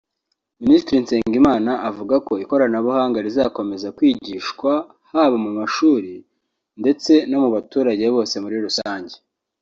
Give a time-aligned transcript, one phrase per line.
[0.61, 4.71] Minisitiri Nsengimana avuga ko ikoranabuhanga rizakomeza kwigishwa
[5.11, 6.13] haba mu mashuri
[6.81, 9.15] ndetse no mu baturage bose muri rusange